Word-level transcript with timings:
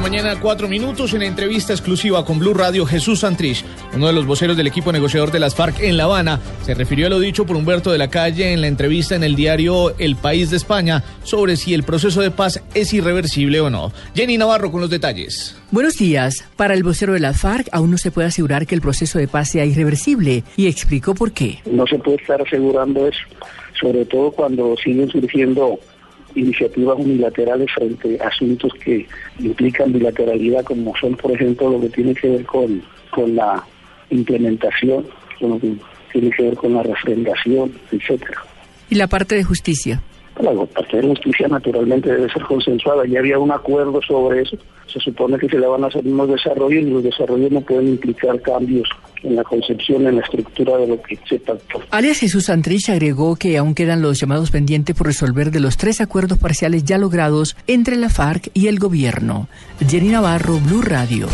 9 0.00 0.10
de 0.10 0.16
la 0.16 0.22
mañana, 0.22 0.40
4 0.40 0.68
minutos, 0.68 1.12
en 1.14 1.22
entrevista 1.22 1.72
exclusiva 1.72 2.24
con 2.24 2.38
Blue 2.38 2.54
Radio, 2.54 2.86
Jesús 2.86 3.20
Santrich, 3.20 3.64
uno 3.94 4.06
de 4.06 4.12
los 4.12 4.26
voceros 4.26 4.56
del 4.56 4.68
equipo 4.68 4.92
negociador 4.92 5.32
de 5.32 5.40
las 5.40 5.56
FARC 5.56 5.80
en 5.80 5.96
La 5.96 6.04
Habana, 6.04 6.38
se 6.62 6.74
refirió 6.74 7.06
a 7.08 7.10
lo 7.10 7.18
dicho 7.18 7.44
por 7.44 7.56
Humberto 7.56 7.90
de 7.90 7.98
la 7.98 8.08
Calle 8.08 8.52
en 8.52 8.60
la 8.60 8.68
entrevista 8.68 9.16
en 9.16 9.24
el 9.24 9.34
diario 9.34 9.96
El 9.98 10.14
País 10.14 10.50
de 10.50 10.56
España 10.56 11.02
sobre 11.24 11.56
si 11.56 11.74
el 11.74 11.82
proceso 11.82 12.20
de 12.20 12.30
paz 12.30 12.62
es 12.74 12.92
irreversible 12.92 13.60
o 13.60 13.70
no. 13.70 13.92
Jenny 14.14 14.38
Navarro 14.38 14.70
con 14.70 14.80
los 14.80 14.90
detalles. 14.90 15.56
Buenos 15.72 15.96
días. 15.96 16.44
Para 16.56 16.74
el 16.74 16.84
vocero 16.84 17.14
de 17.14 17.20
las 17.20 17.40
FARC 17.40 17.68
aún 17.72 17.90
no 17.90 17.98
se 17.98 18.12
puede 18.12 18.28
asegurar 18.28 18.66
que 18.66 18.76
el 18.76 18.80
proceso 18.80 19.18
de 19.18 19.26
paz 19.26 19.50
sea 19.50 19.64
irreversible 19.64 20.44
y 20.56 20.68
explicó 20.68 21.14
por 21.14 21.32
qué. 21.32 21.58
No 21.66 21.86
se 21.88 21.98
puede 21.98 22.18
estar 22.18 22.40
asegurando 22.40 23.08
eso, 23.08 23.20
sobre 23.80 24.04
todo 24.04 24.30
cuando 24.30 24.76
siguen 24.76 25.10
surgiendo 25.10 25.80
iniciativas 26.34 26.98
unilaterales 26.98 27.70
frente 27.72 28.18
a 28.20 28.28
asuntos 28.28 28.72
que 28.82 29.06
implican 29.38 29.92
bilateralidad, 29.92 30.64
como 30.64 30.94
son, 30.96 31.16
por 31.16 31.32
ejemplo, 31.32 31.70
lo 31.70 31.80
que 31.80 31.88
tiene 31.88 32.14
que 32.14 32.28
ver 32.28 32.44
con, 32.44 32.82
con 33.10 33.34
la 33.34 33.64
implementación, 34.10 35.06
con 35.38 35.50
lo 35.50 35.58
que 35.60 35.74
tiene 36.12 36.30
que 36.30 36.42
ver 36.42 36.56
con 36.56 36.74
la 36.74 36.82
refrendación, 36.82 37.72
etcétera. 37.92 38.42
¿Y 38.90 38.94
la 38.94 39.06
parte 39.06 39.34
de 39.34 39.44
justicia? 39.44 40.02
La 40.40 40.52
parte 40.66 40.98
de 40.98 41.08
justicia 41.08 41.48
naturalmente 41.48 42.12
debe 42.12 42.32
ser 42.32 42.42
consensuada. 42.42 43.04
Ya 43.06 43.18
había 43.18 43.38
un 43.38 43.50
acuerdo 43.50 44.00
sobre 44.02 44.42
eso. 44.42 44.56
Se 44.86 45.00
supone 45.00 45.36
que 45.36 45.48
se 45.48 45.58
le 45.58 45.66
van 45.66 45.82
a 45.82 45.88
hacer 45.88 46.06
unos 46.06 46.28
desarrollos 46.28 46.82
y 46.82 46.90
los 46.90 47.02
desarrollos 47.02 47.50
no 47.50 47.60
pueden 47.60 47.88
implicar 47.88 48.40
cambios 48.40 48.88
en 49.22 49.36
la 49.36 49.44
concepción, 49.44 50.06
en 50.06 50.16
la 50.16 50.22
estructura 50.22 50.76
de 50.76 50.86
lo 50.86 51.02
que 51.02 51.18
se 51.28 51.38
pactó. 51.38 51.82
Alias 51.90 52.18
Jesús 52.18 52.46
Santrich 52.46 52.88
agregó 52.90 53.36
que 53.36 53.56
aún 53.56 53.74
quedan 53.74 54.02
los 54.02 54.20
llamados 54.20 54.50
pendientes 54.50 54.94
por 54.96 55.06
resolver 55.06 55.50
de 55.50 55.60
los 55.60 55.76
tres 55.76 56.00
acuerdos 56.00 56.38
parciales 56.38 56.84
ya 56.84 56.98
logrados 56.98 57.56
entre 57.66 57.96
la 57.96 58.08
FARC 58.08 58.50
y 58.54 58.68
el 58.68 58.78
gobierno. 58.78 59.48
Jenny 59.86 60.08
Navarro, 60.08 60.58
Blue 60.58 60.82
Radio. 60.82 61.28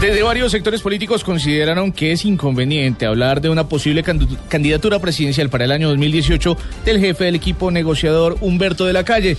Desde 0.00 0.22
varios 0.22 0.52
sectores 0.52 0.80
políticos 0.80 1.24
consideraron 1.24 1.90
que 1.90 2.12
es 2.12 2.24
inconveniente 2.24 3.04
hablar 3.04 3.40
de 3.40 3.48
una 3.48 3.68
posible 3.68 4.04
candidatura 4.04 5.00
presidencial 5.00 5.50
para 5.50 5.64
el 5.64 5.72
año 5.72 5.88
2018 5.88 6.56
del 6.84 7.00
jefe 7.00 7.24
del 7.24 7.34
equipo 7.34 7.72
negociador 7.72 8.36
Humberto 8.40 8.84
de 8.84 8.92
la 8.92 9.04
Calle, 9.04 9.36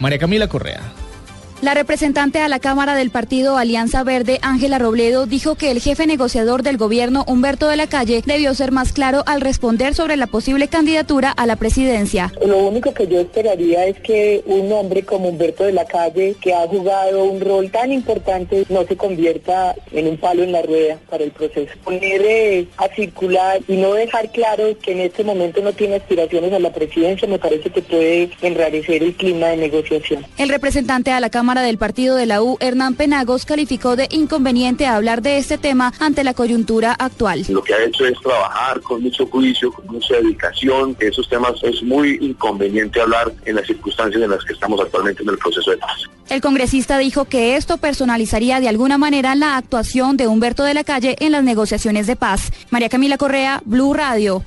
María 0.00 0.18
Camila 0.18 0.48
Correa. 0.48 0.80
La 1.62 1.72
representante 1.72 2.40
a 2.40 2.48
la 2.48 2.58
Cámara 2.58 2.94
del 2.94 3.08
Partido 3.08 3.56
Alianza 3.56 4.04
Verde, 4.04 4.38
Ángela 4.42 4.78
Robledo, 4.78 5.24
dijo 5.24 5.54
que 5.54 5.70
el 5.70 5.80
jefe 5.80 6.06
negociador 6.06 6.62
del 6.62 6.76
gobierno, 6.76 7.24
Humberto 7.26 7.66
de 7.66 7.78
la 7.78 7.86
Calle, 7.86 8.22
debió 8.26 8.52
ser 8.52 8.72
más 8.72 8.92
claro 8.92 9.22
al 9.24 9.40
responder 9.40 9.94
sobre 9.94 10.18
la 10.18 10.26
posible 10.26 10.68
candidatura 10.68 11.30
a 11.30 11.46
la 11.46 11.56
presidencia. 11.56 12.30
Lo 12.44 12.58
único 12.58 12.92
que 12.92 13.06
yo 13.06 13.20
esperaría 13.20 13.86
es 13.86 13.98
que 14.00 14.42
un 14.44 14.70
hombre 14.70 15.04
como 15.04 15.30
Humberto 15.30 15.64
de 15.64 15.72
la 15.72 15.86
Calle, 15.86 16.36
que 16.42 16.52
ha 16.52 16.68
jugado 16.68 17.24
un 17.24 17.40
rol 17.40 17.70
tan 17.70 17.90
importante, 17.90 18.66
no 18.68 18.84
se 18.84 18.98
convierta 18.98 19.74
en 19.92 20.08
un 20.08 20.18
palo 20.18 20.42
en 20.42 20.52
la 20.52 20.60
rueda 20.60 20.98
para 21.08 21.24
el 21.24 21.30
proceso. 21.30 21.72
Poner 21.84 22.20
eh, 22.22 22.68
a 22.76 22.88
circular 22.94 23.60
y 23.66 23.76
no 23.76 23.94
dejar 23.94 24.30
claro 24.30 24.76
que 24.82 24.92
en 24.92 25.00
este 25.00 25.24
momento 25.24 25.62
no 25.62 25.72
tiene 25.72 25.96
aspiraciones 25.96 26.52
a 26.52 26.58
la 26.58 26.70
presidencia, 26.70 27.26
me 27.26 27.38
parece 27.38 27.70
que 27.70 27.80
puede 27.80 28.30
enrarecer 28.42 29.02
el 29.02 29.14
clima 29.14 29.46
de 29.48 29.56
negociación. 29.56 30.26
El 30.36 30.50
representante 30.50 31.10
a 31.10 31.18
la 31.18 31.30
Cámara 31.30 31.45
Cámara 31.46 31.62
del 31.62 31.78
Partido 31.78 32.16
de 32.16 32.26
la 32.26 32.42
U, 32.42 32.56
Hernán 32.58 32.96
Penagos, 32.96 33.46
calificó 33.46 33.94
de 33.94 34.08
inconveniente 34.10 34.84
hablar 34.84 35.22
de 35.22 35.38
este 35.38 35.58
tema 35.58 35.92
ante 36.00 36.24
la 36.24 36.34
coyuntura 36.34 36.92
actual. 36.92 37.44
Lo 37.48 37.62
que 37.62 37.72
ha 37.72 37.84
hecho 37.84 38.04
es 38.04 38.18
trabajar 38.18 38.80
con 38.80 39.00
mucho 39.00 39.24
juicio, 39.26 39.70
con 39.70 39.86
mucha 39.86 40.14
dedicación. 40.14 40.96
Esos 40.98 41.28
temas 41.28 41.52
es 41.62 41.84
muy 41.84 42.18
inconveniente 42.20 43.00
hablar 43.00 43.32
en 43.44 43.54
las 43.54 43.64
circunstancias 43.64 44.20
en 44.20 44.28
las 44.28 44.44
que 44.44 44.54
estamos 44.54 44.80
actualmente 44.80 45.22
en 45.22 45.28
el 45.28 45.38
proceso 45.38 45.70
de 45.70 45.76
paz. 45.76 46.02
El 46.28 46.40
congresista 46.40 46.98
dijo 46.98 47.26
que 47.26 47.54
esto 47.54 47.76
personalizaría 47.76 48.58
de 48.58 48.68
alguna 48.68 48.98
manera 48.98 49.36
la 49.36 49.56
actuación 49.56 50.16
de 50.16 50.26
Humberto 50.26 50.64
de 50.64 50.74
la 50.74 50.82
Calle 50.82 51.14
en 51.20 51.30
las 51.30 51.44
negociaciones 51.44 52.08
de 52.08 52.16
paz. 52.16 52.50
María 52.70 52.88
Camila 52.88 53.18
Correa, 53.18 53.62
Blue 53.64 53.94
Radio. 53.94 54.42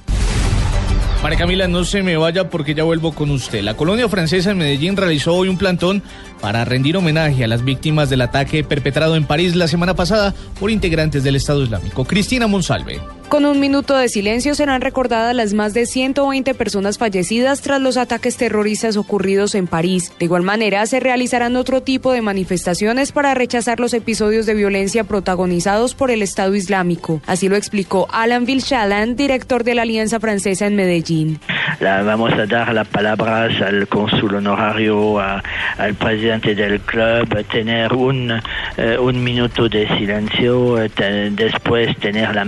María 1.22 1.38
Camila, 1.38 1.68
no 1.68 1.84
se 1.84 2.02
me 2.02 2.16
vaya 2.16 2.50
porque 2.50 2.74
ya 2.74 2.84
vuelvo 2.84 3.12
con 3.12 3.30
usted. 3.30 3.62
La 3.62 3.76
colonia 3.76 4.08
francesa 4.08 4.52
en 4.52 4.58
Medellín 4.58 4.96
realizó 4.96 5.36
hoy 5.36 5.50
un 5.50 5.58
plantón 5.58 6.02
para 6.40 6.64
rendir 6.64 6.96
homenaje 6.96 7.44
a 7.44 7.48
las 7.48 7.66
víctimas 7.66 8.10
del 8.10 8.22
ataque 8.22 8.64
perpetrado 8.64 9.18
en 9.18 9.26
París 9.26 9.56
la 9.56 9.68
semana 9.68 9.96
pasada 9.96 10.34
por 10.60 10.72
integrantes 10.72 11.24
del 11.24 11.36
Estado 11.36 11.62
Islámico. 11.62 12.06
Cristina 12.06 12.48
Monsalve. 12.48 13.02
Con 13.30 13.46
un 13.46 13.60
minuto 13.60 13.96
de 13.96 14.10
silencio 14.10 14.56
serán 14.56 14.82
recordadas 14.82 15.36
las 15.36 15.54
más 15.54 15.76
de 15.76 15.86
120 15.86 16.56
personas 16.56 16.98
fallecidas 16.98 17.62
tras 17.62 17.80
los 17.80 17.96
ataques 17.96 18.38
terroristas 18.38 18.98
ocurridos 18.98 19.54
en 19.54 19.68
París. 19.68 20.12
De 20.18 20.26
igual 20.26 20.42
manera, 20.42 20.84
se 20.88 21.00
realizarán 21.00 21.56
otro 21.56 21.82
tipo 21.82 22.12
de 22.12 22.24
manifestaciones 22.24 23.12
para 23.12 23.36
rechazar 23.36 23.80
los 23.80 23.94
episodios 23.94 24.48
de 24.48 24.56
violencia 24.56 25.04
protagonizados 25.04 25.94
por 25.94 26.10
el 26.10 26.24
Estado 26.24 26.56
Islámico. 26.56 27.22
Así 27.28 27.50
lo 27.50 27.56
explicó 27.56 28.08
Alan 28.12 28.46
Vilchalan, 28.46 29.16
director 29.16 29.64
de 29.64 29.76
la 29.76 29.84
Alianza 29.84 30.20
Francesa 30.20 30.66
en 30.66 30.76
Medellín. 30.76 31.40
La, 31.82 32.02
vamos 32.02 32.34
a 32.34 32.48
dar 32.48 32.74
las 32.74 32.88
palabras 32.88 33.62
al 33.62 33.88
cónsul 33.88 34.36
honorario, 34.36 35.20
al 35.20 35.94
presidente 36.00 36.56
del 36.56 36.80
club, 36.80 37.46
tener 37.52 37.94
un, 37.94 38.42
eh, 38.76 38.98
un 39.00 39.24
minuto 39.24 39.70
de 39.70 39.88
silencio, 40.00 40.82
eh, 40.82 40.90
después 41.32 41.96
tener 42.00 42.34
la 42.34 42.44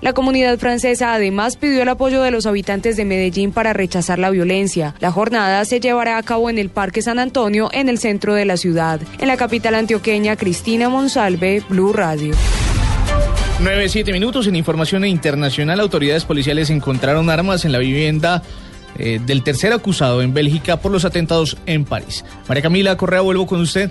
la 0.00 0.12
comunidad 0.12 0.58
francesa 0.58 1.14
además 1.14 1.56
pidió 1.56 1.82
el 1.82 1.88
apoyo 1.88 2.22
de 2.22 2.30
los 2.30 2.46
habitantes 2.46 2.96
de 2.96 3.04
Medellín 3.04 3.52
para 3.52 3.72
rechazar 3.72 4.18
la 4.18 4.30
violencia. 4.30 4.94
La 5.00 5.10
jornada 5.10 5.64
se 5.64 5.80
llevará 5.80 6.18
a 6.18 6.22
cabo 6.22 6.50
en 6.50 6.58
el 6.58 6.68
Parque 6.68 7.02
San 7.02 7.18
Antonio, 7.18 7.68
en 7.72 7.88
el 7.88 7.98
centro 7.98 8.34
de 8.34 8.44
la 8.44 8.56
ciudad. 8.56 9.00
En 9.18 9.28
la 9.28 9.36
capital 9.36 9.74
antioqueña, 9.74 10.36
Cristina 10.36 10.88
Monsalve, 10.88 11.62
Blue 11.68 11.92
Radio. 11.92 12.34
9-7 13.60 14.12
minutos 14.12 14.46
en 14.46 14.56
información 14.56 15.04
internacional. 15.04 15.80
Autoridades 15.80 16.24
policiales 16.24 16.70
encontraron 16.70 17.28
armas 17.28 17.64
en 17.64 17.72
la 17.72 17.78
vivienda 17.78 18.42
eh, 18.98 19.20
del 19.24 19.42
tercer 19.42 19.72
acusado 19.72 20.22
en 20.22 20.34
Bélgica 20.34 20.78
por 20.78 20.92
los 20.92 21.04
atentados 21.04 21.56
en 21.66 21.84
París. 21.84 22.24
María 22.48 22.62
Camila 22.62 22.96
Correa, 22.96 23.20
vuelvo 23.20 23.46
con 23.46 23.60
usted. 23.60 23.90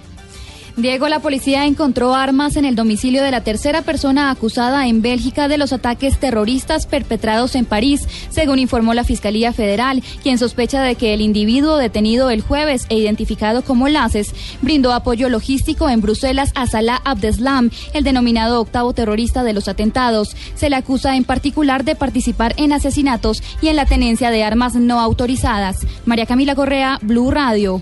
Diego, 0.81 1.09
la 1.09 1.19
policía 1.19 1.65
encontró 1.65 2.15
armas 2.15 2.55
en 2.55 2.63
el 2.63 2.75
domicilio 2.75 3.21
de 3.21 3.31
la 3.31 3.43
tercera 3.43 3.81
persona 3.81 4.31
acusada 4.31 4.87
en 4.87 5.01
Bélgica 5.01 5.47
de 5.47 5.57
los 5.57 5.73
ataques 5.73 6.17
terroristas 6.19 6.85
perpetrados 6.85 7.55
en 7.55 7.65
París, 7.65 8.07
según 8.29 8.59
informó 8.59 8.93
la 8.93 9.03
Fiscalía 9.03 9.51
Federal, 9.51 10.01
quien 10.23 10.37
sospecha 10.37 10.81
de 10.81 10.95
que 10.95 11.13
el 11.13 11.21
individuo 11.21 11.77
detenido 11.77 12.29
el 12.29 12.41
jueves 12.41 12.85
e 12.89 12.97
identificado 12.97 13.61
como 13.61 13.89
Laces 13.89 14.33
brindó 14.61 14.93
apoyo 14.93 15.27
logístico 15.27 15.89
en 15.89 16.01
Bruselas 16.01 16.51
a 16.55 16.65
Salah 16.65 17.01
Abdeslam, 17.03 17.71
el 17.93 18.03
denominado 18.03 18.61
octavo 18.61 18.93
terrorista 18.93 19.43
de 19.43 19.53
los 19.53 19.67
atentados. 19.67 20.35
Se 20.55 20.69
le 20.69 20.77
acusa 20.77 21.15
en 21.17 21.25
particular 21.25 21.83
de 21.83 21.95
participar 21.95 22.53
en 22.57 22.73
asesinatos 22.73 23.43
y 23.61 23.67
en 23.67 23.75
la 23.75 23.85
tenencia 23.85 24.31
de 24.31 24.43
armas 24.43 24.75
no 24.75 25.01
autorizadas. 25.01 25.85
María 26.05 26.25
Camila 26.25 26.55
Correa, 26.55 26.99
Blue 27.01 27.31
Radio. 27.31 27.81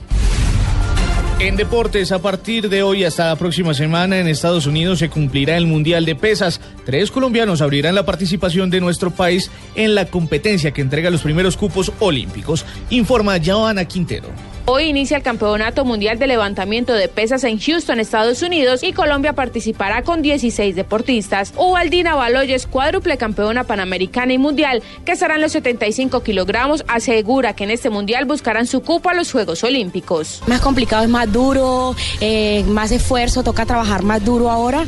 En 1.39 1.55
deportes, 1.55 2.11
a 2.11 2.19
partir 2.19 2.67
de 2.67 2.81
hoy 2.81 3.03
hasta 3.03 3.27
la 3.27 3.35
próxima 3.35 3.75
semana 3.75 4.17
en 4.17 4.27
Estados 4.27 4.65
Unidos 4.65 4.97
se 4.97 5.09
cumplirá 5.09 5.55
el 5.55 5.67
Mundial 5.67 6.03
de 6.03 6.15
Pesas. 6.15 6.59
Tres 6.83 7.11
colombianos 7.11 7.61
abrirán 7.61 7.93
la 7.93 8.07
participación 8.07 8.71
de 8.71 8.81
nuestro 8.81 9.11
país 9.11 9.51
en 9.75 9.93
la 9.93 10.05
competencia 10.05 10.71
que 10.71 10.81
entrega 10.81 11.11
los 11.11 11.21
primeros 11.21 11.55
cupos 11.55 11.91
olímpicos, 11.99 12.65
informa 12.89 13.37
Joana 13.43 13.85
Quintero. 13.85 14.29
Hoy 14.69 14.83
inicia 14.83 15.15
el 15.15 15.23
Campeonato 15.23 15.85
Mundial 15.85 16.19
de 16.19 16.27
Levantamiento 16.27 16.91
de 16.91 17.07
Pesas 17.07 17.45
en 17.45 17.57
Houston, 17.57 18.01
Estados 18.01 18.41
Unidos, 18.41 18.83
y 18.83 18.91
Colombia 18.91 19.31
participará 19.31 20.01
con 20.03 20.21
16 20.21 20.75
deportistas. 20.75 21.53
Ubaldina 21.55 22.15
Baloyes, 22.15 22.67
cuádruple 22.67 23.17
campeona 23.17 23.63
panamericana 23.63 24.33
y 24.33 24.37
mundial, 24.37 24.83
que 25.05 25.13
estará 25.13 25.35
en 25.35 25.41
los 25.41 25.53
75 25.53 26.21
kilogramos, 26.21 26.83
asegura 26.89 27.53
que 27.53 27.63
en 27.63 27.71
este 27.71 27.89
mundial 27.89 28.25
buscarán 28.25 28.67
su 28.67 28.81
cupo 28.81 29.09
a 29.09 29.13
los 29.13 29.31
Juegos 29.31 29.63
Olímpicos. 29.63 30.43
Más 30.47 30.59
complicado, 30.59 31.05
es 31.05 31.09
más 31.09 31.31
duro, 31.31 31.95
eh, 32.19 32.65
más 32.67 32.91
esfuerzo, 32.91 33.43
toca 33.43 33.65
trabajar 33.65 34.03
más 34.03 34.25
duro 34.25 34.51
ahora, 34.51 34.83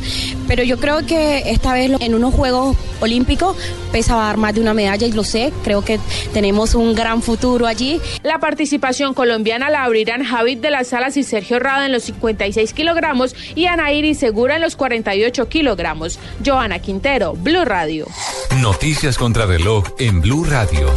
pero 0.46 0.62
yo 0.62 0.78
creo 0.78 1.06
que 1.06 1.50
esta 1.50 1.72
vez 1.72 1.90
en 2.00 2.14
unos 2.14 2.34
Juegos 2.34 2.76
Olímpicos 3.00 3.56
pesa 3.92 4.14
va 4.14 4.24
a 4.24 4.26
dar 4.26 4.36
más 4.36 4.54
de 4.54 4.60
una 4.60 4.74
medalla 4.74 5.06
y 5.06 5.12
lo 5.12 5.24
sé, 5.24 5.54
creo 5.64 5.82
que 5.82 5.98
tenemos 6.34 6.74
un 6.74 6.94
gran 6.94 7.22
futuro 7.22 7.66
allí. 7.66 7.98
La 8.22 8.40
participación 8.40 9.14
colombiana 9.14 9.69
la 9.70 9.84
abrirán 9.84 10.24
Javid 10.24 10.58
de 10.58 10.70
las 10.70 10.88
Salas 10.88 11.16
y 11.16 11.22
Sergio 11.22 11.58
Rada 11.58 11.86
en 11.86 11.92
los 11.92 12.04
56 12.04 12.72
kilogramos 12.72 13.34
y 13.54 13.66
Anaíri 13.66 14.14
Segura 14.14 14.56
en 14.56 14.62
los 14.62 14.76
48 14.76 15.48
kilogramos. 15.48 16.18
Joana 16.44 16.78
Quintero, 16.80 17.34
Blue 17.34 17.64
Radio. 17.64 18.06
Noticias 18.60 19.16
contra 19.16 19.46
reloj 19.46 19.84
en 19.98 20.20
Blue 20.20 20.44
Radio. 20.44 20.88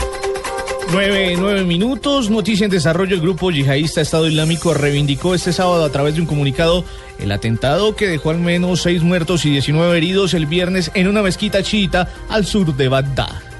Nueve, 0.91 1.35
nueve 1.39 1.63
minutos. 1.63 2.29
Noticia 2.29 2.65
en 2.65 2.71
desarrollo. 2.71 3.15
El 3.15 3.21
grupo 3.21 3.51
yihadista 3.51 4.01
Estado 4.01 4.27
Islámico 4.27 4.73
reivindicó 4.73 5.33
este 5.33 5.53
sábado 5.53 5.85
a 5.85 5.91
través 5.91 6.15
de 6.15 6.21
un 6.21 6.27
comunicado 6.27 6.83
el 7.19 7.31
atentado 7.31 7.95
que 7.95 8.07
dejó 8.07 8.31
al 8.31 8.39
menos 8.39 8.81
seis 8.81 9.01
muertos 9.01 9.45
y 9.45 9.51
19 9.51 9.97
heridos 9.97 10.33
el 10.33 10.45
viernes 10.45 10.91
en 10.93 11.07
una 11.07 11.21
mezquita 11.21 11.63
chiita 11.63 12.09
al 12.29 12.45
sur 12.45 12.75
de 12.75 12.89
Bagdad. 12.89 13.52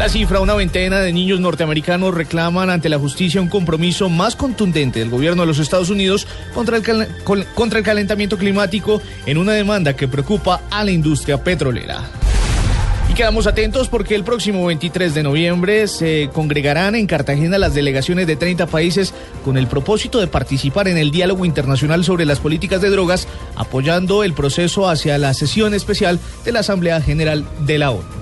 La 0.00 0.08
cifra, 0.08 0.40
una 0.40 0.54
veintena 0.54 1.00
de 1.00 1.12
niños 1.12 1.40
norteamericanos 1.40 2.14
reclaman 2.14 2.70
ante 2.70 2.88
la 2.88 2.98
justicia 2.98 3.38
un 3.38 3.50
compromiso 3.50 4.08
más 4.08 4.34
contundente 4.34 4.98
del 4.98 5.10
gobierno 5.10 5.42
de 5.42 5.46
los 5.46 5.58
Estados 5.58 5.90
Unidos 5.90 6.26
contra 6.54 6.78
el, 6.78 6.82
contra 7.54 7.78
el 7.78 7.84
calentamiento 7.84 8.38
climático 8.38 9.02
en 9.26 9.36
una 9.36 9.52
demanda 9.52 9.94
que 9.94 10.08
preocupa 10.08 10.62
a 10.70 10.84
la 10.84 10.90
industria 10.90 11.44
petrolera. 11.44 12.00
Y 13.10 13.12
quedamos 13.12 13.46
atentos 13.46 13.90
porque 13.90 14.14
el 14.14 14.24
próximo 14.24 14.64
23 14.64 15.12
de 15.12 15.22
noviembre 15.22 15.86
se 15.86 16.30
congregarán 16.32 16.94
en 16.94 17.06
Cartagena 17.06 17.58
las 17.58 17.74
delegaciones 17.74 18.26
de 18.26 18.36
30 18.36 18.68
países 18.68 19.12
con 19.44 19.58
el 19.58 19.66
propósito 19.66 20.18
de 20.18 20.28
participar 20.28 20.88
en 20.88 20.96
el 20.96 21.10
diálogo 21.10 21.44
internacional 21.44 22.04
sobre 22.04 22.24
las 22.24 22.40
políticas 22.40 22.80
de 22.80 22.88
drogas, 22.88 23.28
apoyando 23.54 24.24
el 24.24 24.32
proceso 24.32 24.88
hacia 24.88 25.18
la 25.18 25.34
sesión 25.34 25.74
especial 25.74 26.18
de 26.46 26.52
la 26.52 26.60
Asamblea 26.60 27.02
General 27.02 27.44
de 27.66 27.78
la 27.78 27.90
ONU. 27.90 28.19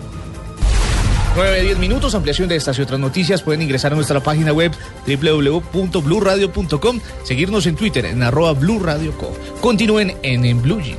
9, 1.39 1.63
10 1.63 1.79
minutos, 1.79 2.17
ampliación 2.17 2.49
de 2.49 2.57
estas 2.57 2.77
y 2.81 2.83
otras 2.83 2.99
noticias. 2.99 3.43
Pueden 3.43 3.63
ingresar 3.63 3.93
a 3.93 3.95
nuestra 3.95 4.19
página 4.19 4.53
web 4.53 4.73
www.bluradio.com, 5.07 7.01
seguirnos 7.23 7.67
en 7.67 7.77
Twitter 7.77 8.07
en 8.07 8.25
arroba 8.25 8.55
Blue 8.55 8.81
Radio 8.81 9.17
Co. 9.17 9.33
Continúen 9.61 10.17
en, 10.25 10.45
en 10.45 10.61
Blue 10.61 10.81
Jeans. 10.81 10.99